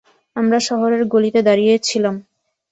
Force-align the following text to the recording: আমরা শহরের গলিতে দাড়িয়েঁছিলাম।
আমরা 0.35 0.59
শহরের 0.59 1.03
গলিতে 1.05 1.39
দাড়িয়েঁছিলাম। 1.41 2.15